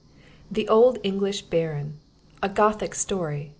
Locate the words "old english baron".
0.67-1.99